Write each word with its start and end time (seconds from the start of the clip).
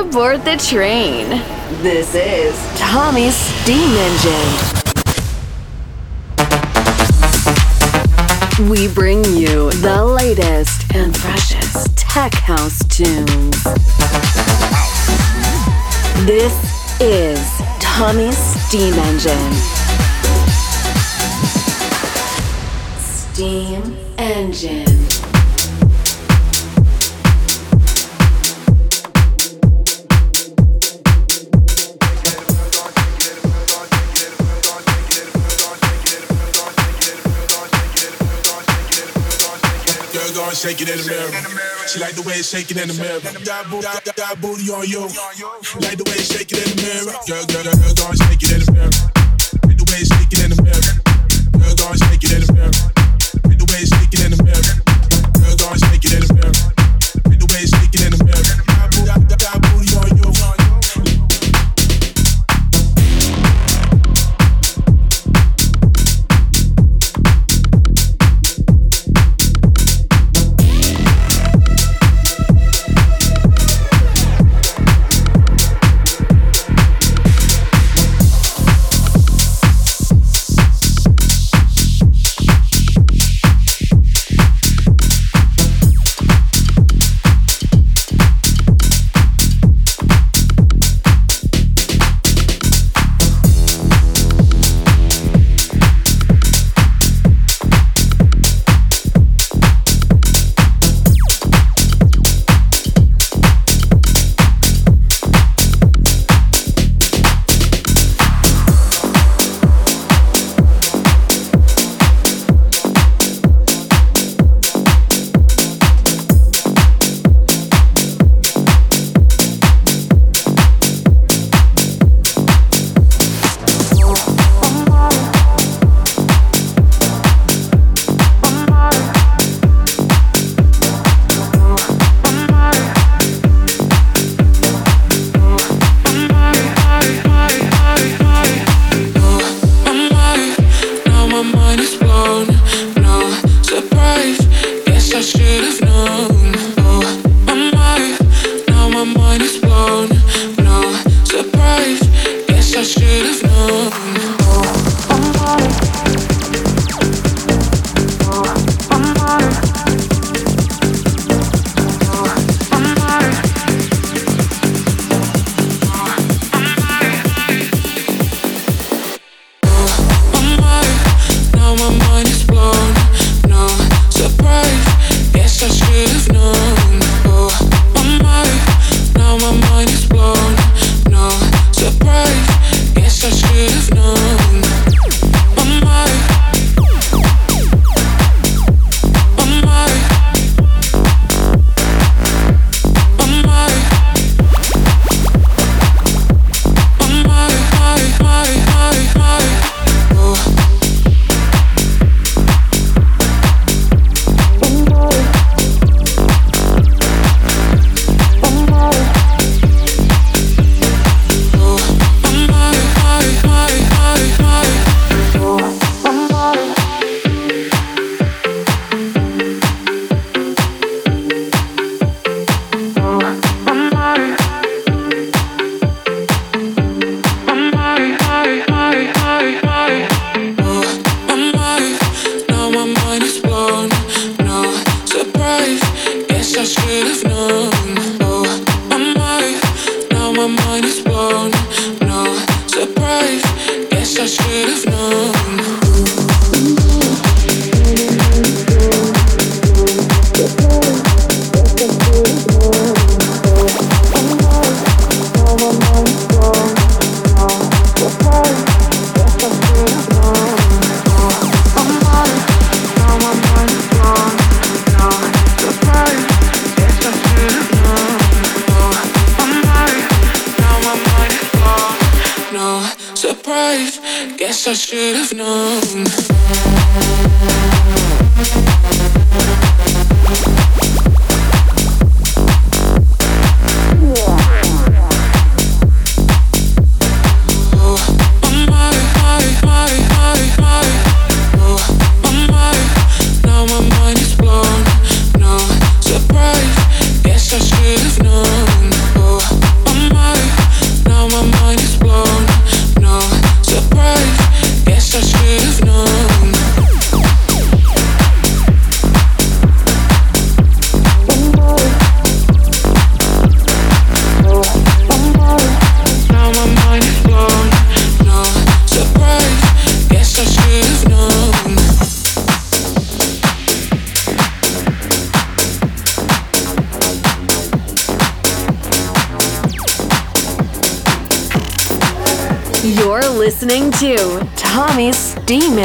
aboard 0.00 0.42
the 0.46 0.56
train. 0.56 1.28
This 1.82 2.14
is 2.14 2.56
Tommy's 2.78 3.34
Steam 3.34 3.90
Engine. 3.96 4.50
We 8.70 8.88
bring 8.88 9.22
you 9.24 9.70
the 9.72 10.02
latest 10.02 10.94
and 10.94 11.14
freshest 11.14 11.98
tech 11.98 12.32
house 12.32 12.78
tunes. 12.88 13.62
This 16.24 16.54
is 17.00 17.38
Tommy's 17.78 18.38
Steam 18.38 18.94
Engine. 18.94 19.52
Steam 22.98 23.96
Engine. 24.16 25.09
Shake 40.60 40.82
it 40.82 40.92
in 40.92 40.98
the 41.00 41.08
mirror. 41.08 41.32
She 41.88 41.96
like 42.00 42.12
the 42.12 42.20
way 42.20 42.36
it's 42.36 42.52
shaking 42.52 42.76
in 42.76 42.92
the 42.92 42.96
mirror. 43.00 43.16
Got, 43.48 43.72
booty, 43.72 43.88
got, 43.88 44.04
got 44.12 44.40
booty 44.44 44.68
on 44.68 44.84
you. 44.84 45.08
Like 45.80 45.96
the 45.96 46.04
way 46.04 46.20
it's 46.20 46.28
shaking 46.28 46.60
in 46.60 46.68
the 46.68 46.84
mirror. 46.84 47.16
Girl, 47.24 47.44
girl, 47.48 47.64
girl, 47.64 47.94
girl, 47.96 48.12
and 48.12 48.20
shake 48.20 48.44
it 48.44 48.52
in 48.52 48.60
the 48.60 48.72
mirror. 48.76 48.92
Like 49.64 49.78
the 49.80 49.86
way 49.88 50.04
it's 50.04 50.12
shaking 50.12 50.44
in 50.44 50.50
the 50.52 50.60
mirror. 50.60 50.92
Girl, 51.56 51.72
and 51.80 52.00
shake 52.04 52.24
it 52.28 52.32
in 52.36 52.42
the 52.44 52.52
mirror. 52.52 52.76
Like 53.48 53.56
the 53.56 53.66
way 53.72 53.80
it's 53.80 53.88
shaking 53.88 54.20
in 54.20 54.30
the 54.36 54.40
mirror. 54.44 54.76
Girl, 55.40 55.72
and 55.72 55.80
shake 55.80 56.04
it 56.04 56.12
in 56.12 56.22
the 56.28 56.34
mirror. 56.36 56.69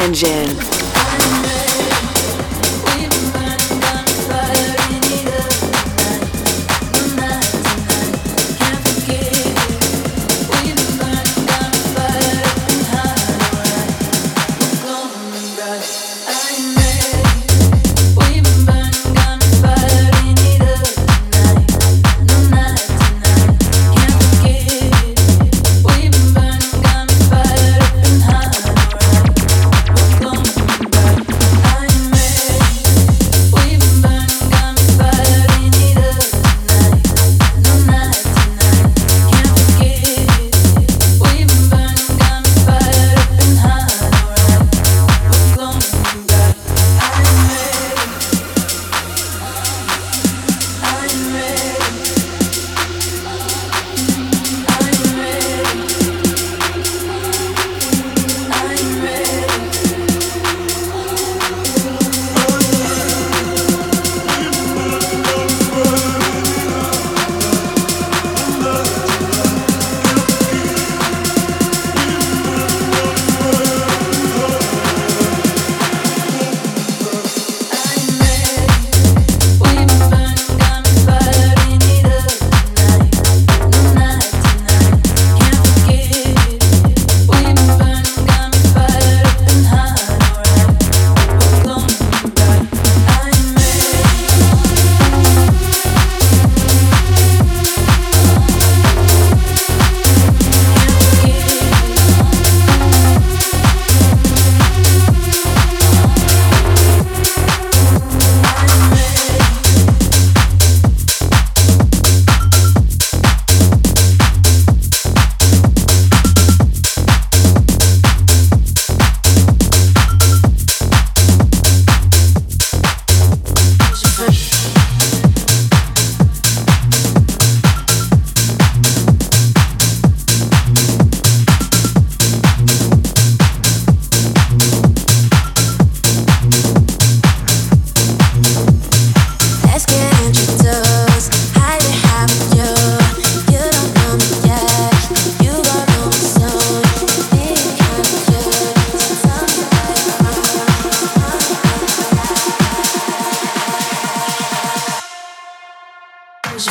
Engine. 0.06 0.55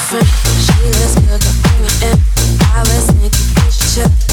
She 0.08 0.18
looks 0.18 1.16
good, 1.16 1.42
at 1.42 2.14
in 2.14 2.58
the 2.58 2.70
I 2.76 2.80
was 2.82 3.10
thinking 3.10 3.56
picture. 3.56 4.25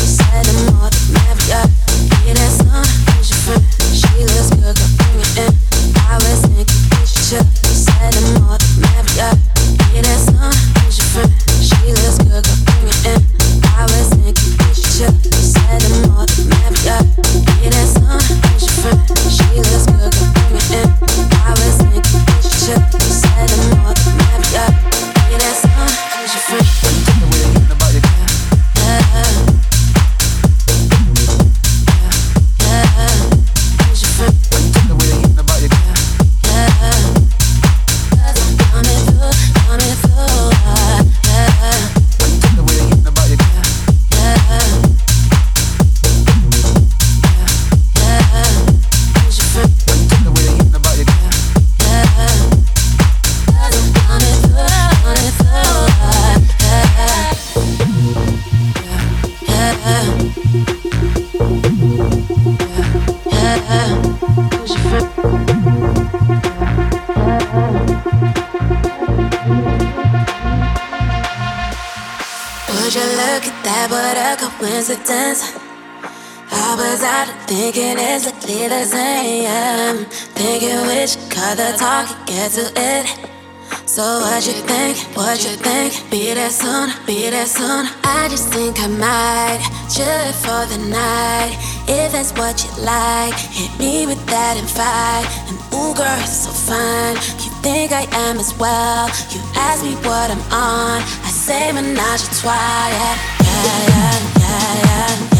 If 91.89 92.13
that's 92.13 92.33
what 92.33 92.63
you 92.65 92.85
like, 92.85 93.35
hit 93.35 93.71
me 93.79 94.07
with 94.07 94.25
that 94.27 94.57
and 94.57 94.69
fight. 94.69 95.27
And 95.49 95.59
ooh, 95.75 95.95
girl, 95.95 96.17
you're 96.17 96.27
so 96.27 96.51
fine. 96.51 97.17
You 97.43 97.51
think 97.63 97.93
I 97.93 98.07
am 98.29 98.39
as 98.39 98.57
well. 98.59 99.09
You 99.31 99.41
ask 99.55 99.83
me 99.85 99.95
what 100.07 100.31
I'm 100.31 100.43
on. 100.53 101.03
I 101.03 101.31
say 101.31 101.73
menage 101.73 102.23
a 102.23 102.31
trois. 102.41 102.53
Yeah, 102.53 103.17
yeah, 103.41 103.89
yeah, 103.89 104.19
yeah, 104.39 105.29
yeah, 105.29 105.32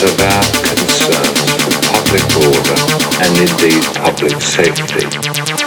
because 0.00 0.14
of 0.14 0.20
our 0.20 0.42
concerns 0.76 1.40
for 1.60 1.80
public 1.92 2.24
order 2.48 2.80
and 3.22 3.36
indeed 3.38 3.84
public 3.94 4.40
safety. 4.40 5.59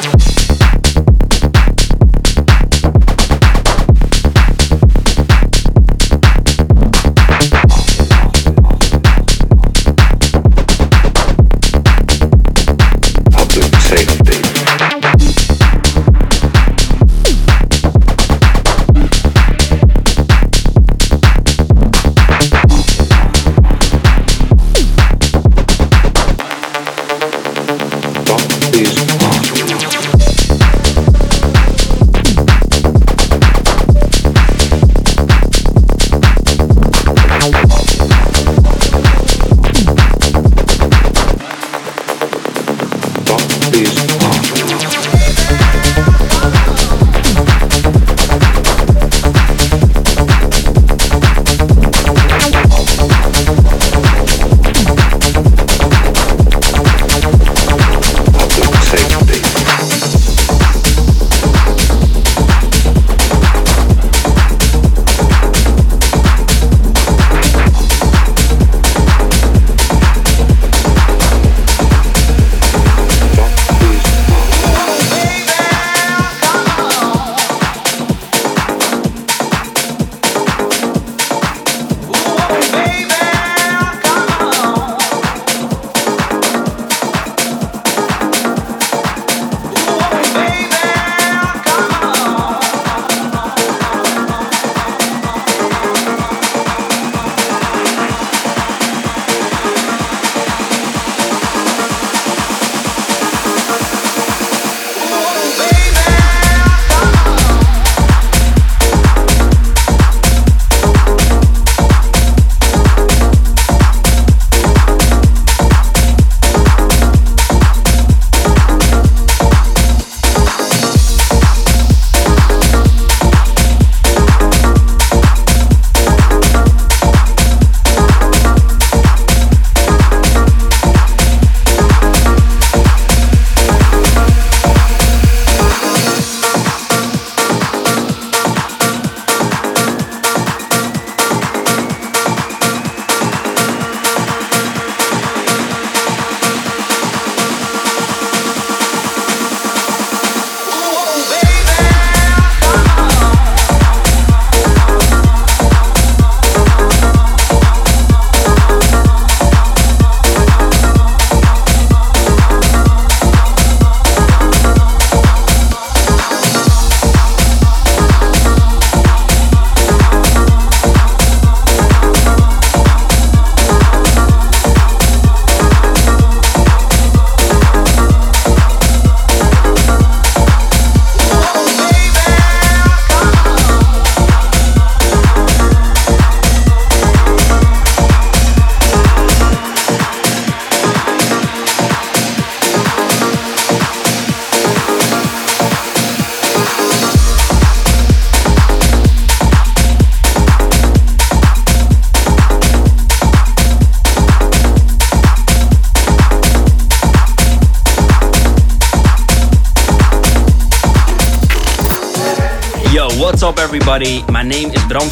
Everybody? 213.94 214.32
My 214.32 214.42
name 214.42 214.70
is 214.72 214.84
Bram 214.86 215.08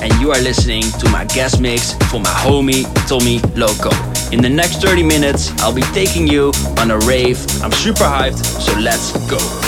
and 0.00 0.12
you 0.20 0.30
are 0.30 0.40
listening 0.40 0.82
to 1.00 1.08
my 1.10 1.24
guest 1.26 1.60
mix 1.60 1.92
for 2.10 2.18
my 2.18 2.30
homie 2.30 2.84
Tommy 3.06 3.40
Loco. 3.56 3.90
In 4.32 4.40
the 4.40 4.48
next 4.48 4.80
30 4.80 5.02
minutes, 5.02 5.50
I'll 5.60 5.74
be 5.74 5.82
taking 5.92 6.26
you 6.26 6.52
on 6.78 6.90
a 6.90 6.98
rave. 7.00 7.38
I'm 7.62 7.72
super 7.72 8.04
hyped, 8.04 8.42
so 8.42 8.78
let's 8.78 9.12
go. 9.28 9.61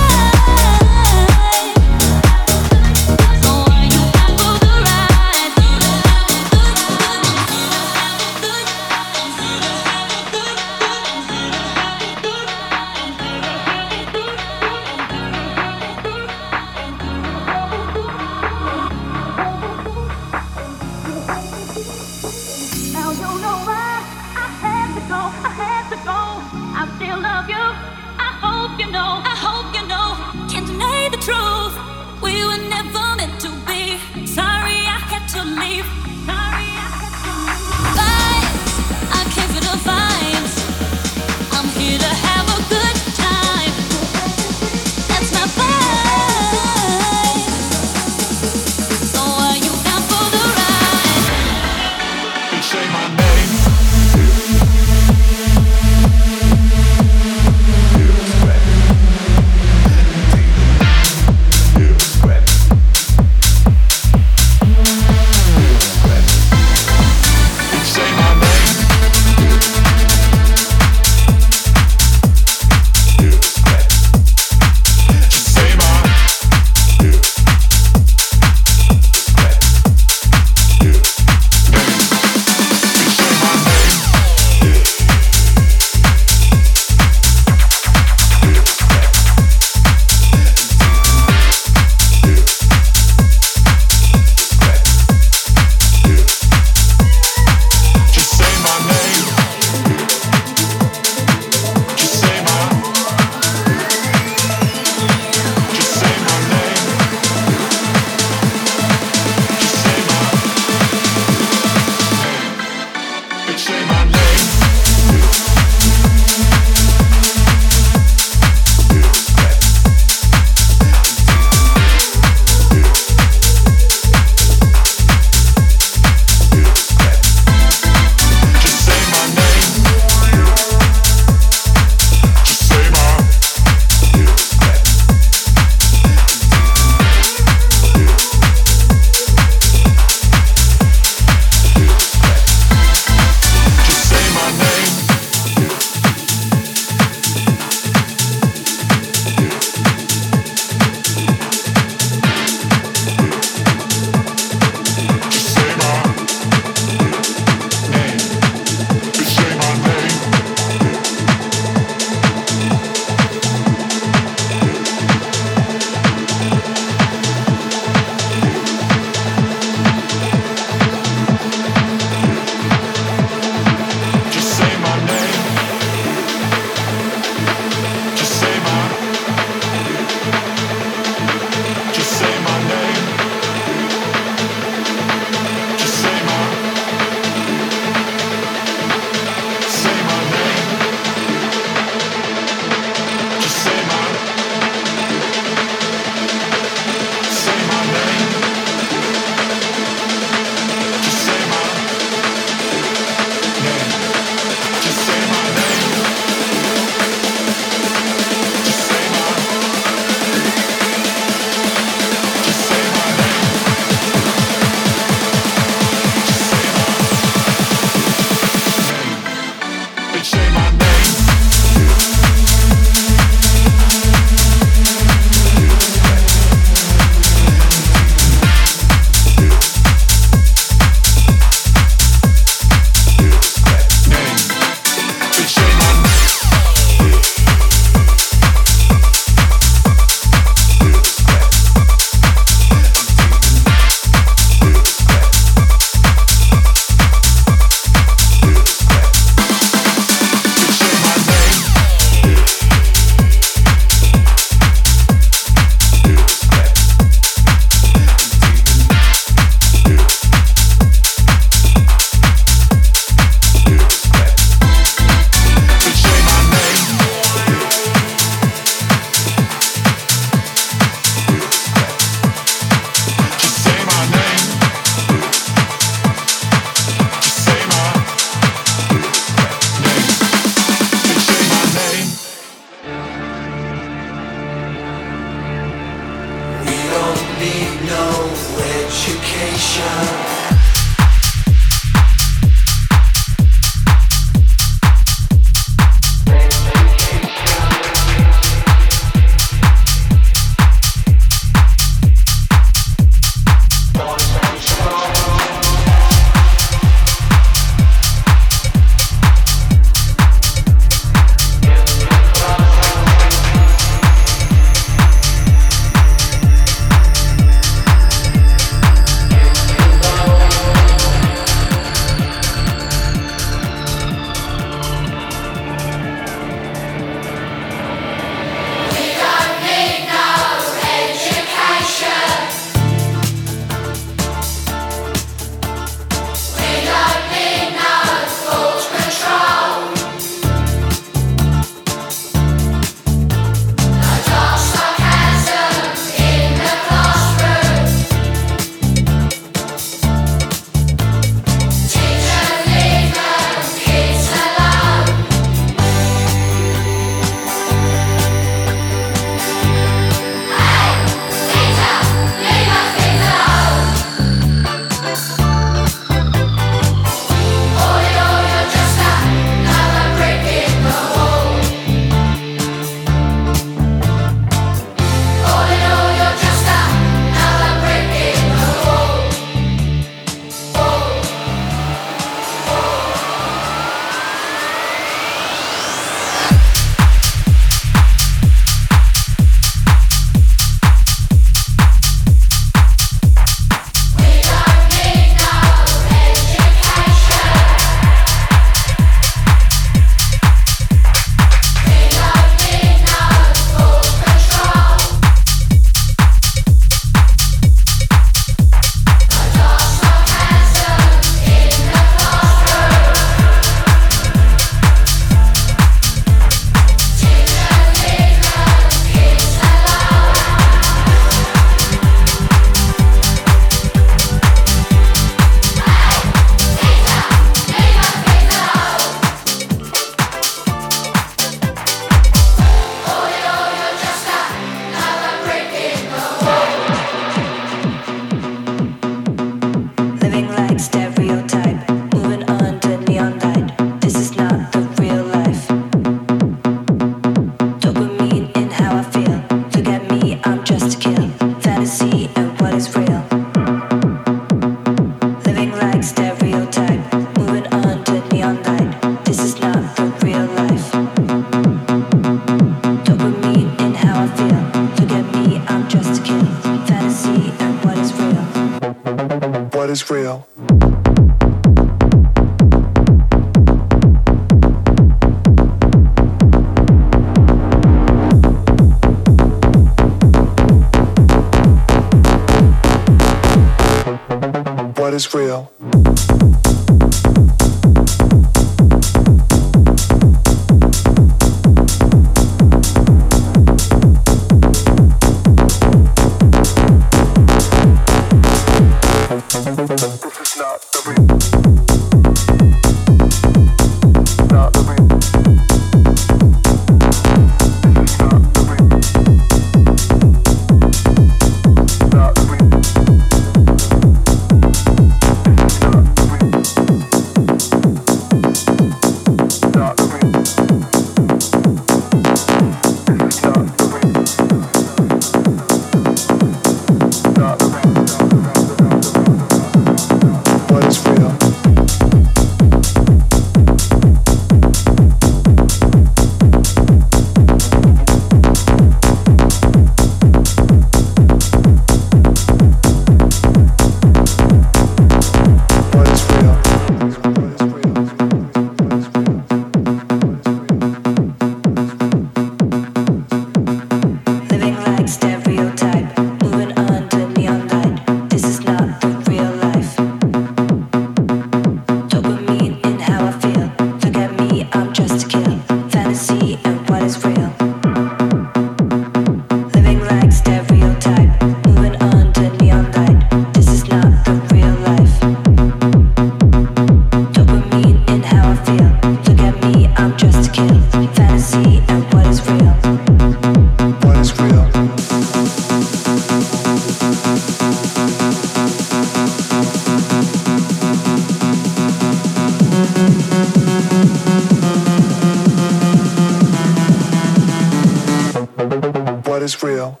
is 599.44 599.62
real. 599.62 600.00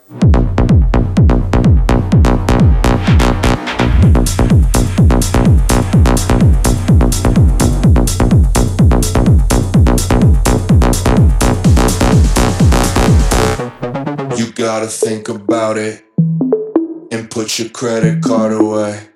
You 14.36 14.50
gotta 14.52 14.86
think 14.86 15.28
about 15.28 15.76
it 15.76 16.02
and 17.12 17.30
put 17.30 17.58
your 17.58 17.68
credit 17.68 18.22
card 18.22 18.52
away. 18.52 19.08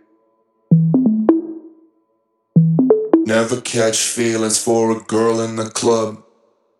Never 3.24 3.62
catch 3.62 3.96
feelings 3.96 4.62
for 4.62 4.90
a 4.90 5.00
girl 5.00 5.40
in 5.40 5.56
the 5.56 5.70
club. 5.70 6.22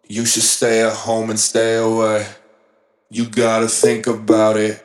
You 0.06 0.26
should 0.26 0.42
stay 0.42 0.82
at 0.82 0.92
home 0.92 1.30
and 1.30 1.40
stay 1.40 1.76
away. 1.76 2.26
You 3.10 3.24
gotta 3.24 3.68
think 3.68 4.06
about 4.06 4.58
it. 4.58 4.84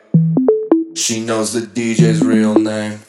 She 0.95 1.19
knows 1.25 1.51
the 1.51 1.59
DJ's 1.59 2.23
real 2.23 2.55
name. 2.55 2.99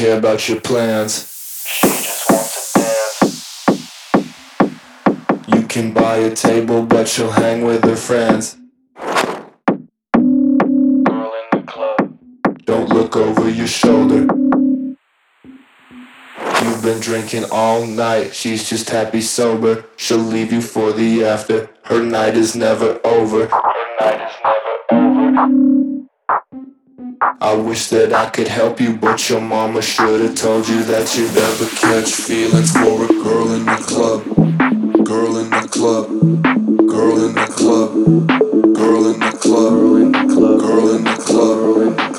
care 0.00 0.16
about 0.16 0.48
your 0.48 0.58
plans. 0.62 1.12
She 1.66 1.86
just 1.88 2.30
wants 2.30 2.72
to 2.72 2.78
dance. 2.78 3.68
You 5.46 5.66
can 5.66 5.92
buy 5.92 6.16
a 6.16 6.34
table, 6.34 6.86
but 6.86 7.06
she'll 7.06 7.30
hang 7.30 7.66
with 7.66 7.84
her 7.84 7.96
friends. 7.96 8.56
Girl 8.96 9.52
in 10.14 11.48
the 11.52 11.62
club. 11.66 12.18
Don't 12.64 12.88
look 12.88 13.14
over 13.14 13.50
your 13.50 13.66
shoulder. 13.66 14.20
You've 16.62 16.82
been 16.82 17.00
drinking 17.00 17.44
all 17.52 17.84
night, 17.84 18.34
she's 18.34 18.70
just 18.70 18.88
happy 18.88 19.20
sober. 19.20 19.84
She'll 19.98 20.16
leave 20.16 20.50
you 20.50 20.62
for 20.62 20.92
the 20.92 21.26
after. 21.26 21.68
Her 21.84 22.02
night 22.02 22.38
is 22.38 22.56
never 22.56 22.98
over. 23.04 23.48
Her 23.48 23.96
night 24.00 24.30
is 24.30 24.36
I 27.42 27.54
wish 27.54 27.88
that 27.88 28.12
I 28.12 28.28
could 28.28 28.48
help 28.48 28.82
you, 28.82 28.98
but 28.98 29.30
your 29.30 29.40
mama 29.40 29.80
should've 29.80 30.36
told 30.36 30.68
you 30.68 30.84
that 30.84 31.16
you'd 31.16 31.34
never 31.34 31.64
catch 31.74 32.12
feelings 32.12 32.70
for 32.70 33.02
a 33.02 33.08
girl 33.08 33.52
in 33.52 33.64
the 33.64 33.76
club. 33.76 34.24
Girl 35.06 35.38
in 35.38 35.48
the 35.48 35.66
club. 35.66 36.08
Girl 36.86 37.24
in 37.24 37.34
the 37.34 37.46
club. 37.46 37.94
Girl 38.76 39.06
in 39.06 39.20
the 39.20 39.38
club. 39.40 39.72
Girl 39.72 39.96
in 39.96 40.12
the 40.12 40.34
club. 40.34 40.60
Girl 40.60 40.94
in 40.94 41.04
the 41.04 41.16
club. 41.16 42.09